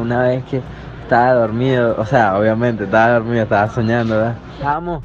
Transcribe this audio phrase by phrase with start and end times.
[0.00, 0.60] una vez que
[1.02, 4.36] estaba dormido, o sea, obviamente estaba dormido, estaba soñando, ¿verdad?
[4.54, 5.02] Estábamos,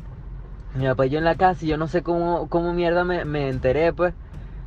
[0.76, 3.26] mi papá y yo en la casa y yo no sé cómo, cómo mierda me,
[3.26, 4.14] me enteré, pues.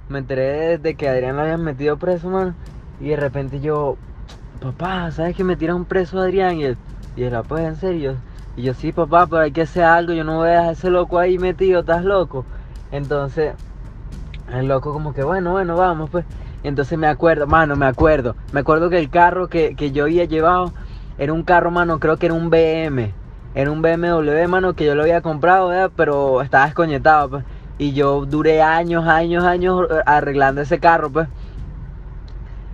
[0.08, 2.54] Me enteré de que Adrián lo habían metido preso, mano.
[3.00, 3.96] Y de repente yo,
[4.60, 6.56] papá, ¿sabes que me tiran preso a Adrián?
[6.58, 6.76] Y él,
[7.16, 8.16] y él, "Ah, pues en serio.
[8.56, 10.90] Y yo, sí, papá, pero hay que hacer algo, yo no voy a dejar ese
[10.90, 12.44] loco ahí metido, estás loco.
[12.92, 13.54] Entonces,
[14.52, 16.24] el loco como que, bueno, bueno, vamos, pues.
[16.62, 18.34] Entonces me acuerdo, mano, me acuerdo.
[18.52, 20.72] Me acuerdo que el carro que, que yo había llevado
[21.18, 23.12] era un carro, mano, creo que era un BM.
[23.54, 25.90] Era un BMW, mano, que yo lo había comprado.
[25.96, 27.44] Pero estaba desconectado, pues.
[27.78, 31.28] Y yo duré años, años, años arreglando ese carro, pues.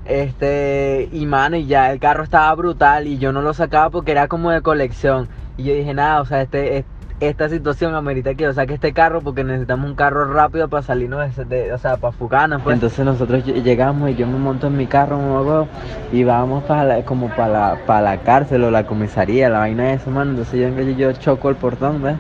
[0.05, 4.11] Este, y mano, y ya el carro estaba brutal y yo no lo sacaba porque
[4.12, 5.28] era como de colección.
[5.56, 6.84] Y yo dije, nada, o sea, este, es-
[7.29, 11.37] esta situación amerita que yo saque este carro porque necesitamos un carro rápido para salirnos
[11.37, 12.62] de, de- o sea, para fugarnos.
[12.62, 12.75] Pues.
[12.75, 15.69] Entonces nosotros lle- llegamos y yo me monto en mi carro, me hago,
[16.12, 19.84] y vamos para la- como para la, para la cárcel o la comisaría, la vaina
[19.84, 20.31] de eso, mano.
[20.33, 22.17] Entonces yo, yo, choco el portón, ¿ves?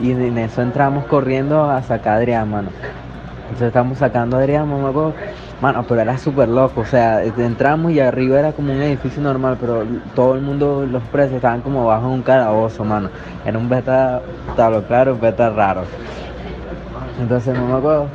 [0.00, 2.68] Y en eso entramos corriendo a sacar a Adrián, mano.
[3.44, 5.12] Entonces estamos sacando a Adrián, mamá,
[5.62, 9.56] Mano, pero era súper loco, o sea, entramos y arriba era como un edificio normal,
[9.60, 13.10] pero todo el mundo, los presos estaban como bajo un calabozo, mano.
[13.46, 14.20] Era un beta,
[14.56, 15.82] lo claro, beta raro.
[17.20, 18.08] Entonces, no me acuerdo,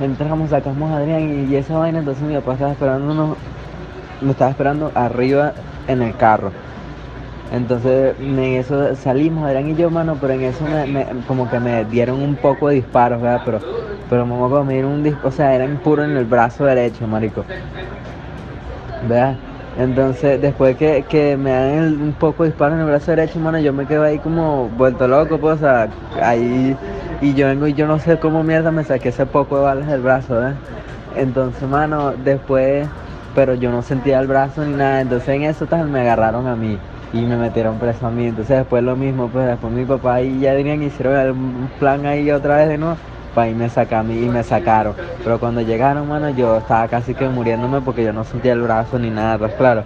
[0.00, 3.36] entramos, sacamos a Adrián y, esa vaina, entonces mi papá estaba esperándonos,
[4.22, 5.52] me estaba esperando arriba
[5.86, 6.52] en el carro.
[7.52, 11.84] Entonces, en eso salimos, Adrián y yo, mano, pero en eso me- como que me
[11.84, 13.42] dieron un poco de disparos, ¿verdad?
[13.44, 13.60] Pero,
[14.08, 17.06] pero mamá, como me dieron un disparo, o sea, eran puro en el brazo derecho,
[17.06, 17.44] marico.
[19.08, 19.36] ¿Verdad?
[19.78, 23.58] Entonces, después que, que me dan un poco de disparo en el brazo derecho, mano,
[23.58, 25.88] yo me quedo ahí como vuelto loco, pues, o sea,
[26.22, 26.76] ahí,
[27.20, 29.88] y yo vengo y yo no sé cómo mierda me saqué ese poco de balas
[29.88, 30.54] del brazo, ¿verdad?
[31.16, 32.86] Entonces, mano, después,
[33.34, 36.54] pero yo no sentía el brazo ni nada, entonces en eso tal me agarraron a
[36.54, 36.78] mí
[37.12, 40.40] y me metieron preso a mí, entonces después lo mismo, pues después mi papá y
[40.40, 42.96] ya Adrián hicieron un plan ahí otra vez de nuevo
[43.34, 47.28] para irme a sacar y me sacaron, pero cuando llegaron, mano, yo estaba casi que
[47.28, 49.84] muriéndome porque yo no sentía el brazo ni nada, pues claro.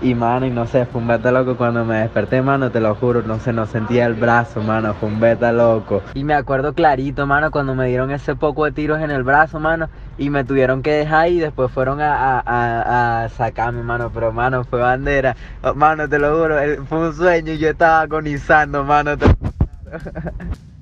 [0.00, 2.94] Y mano, y no sé, fue un beta loco cuando me desperté, mano, te lo
[2.94, 6.02] juro, no sé, no sentía el brazo, mano, fue un beta loco.
[6.14, 9.58] Y me acuerdo clarito, mano, cuando me dieron ese poco de tiros en el brazo,
[9.58, 14.12] mano, y me tuvieron que dejar y después fueron a, a, a, a sacarme, mano,
[14.14, 15.34] pero mano, fue bandera.
[15.62, 19.16] Oh, mano, te lo juro, eh, fue un sueño y yo estaba agonizando, mano.
[19.18, 19.26] te-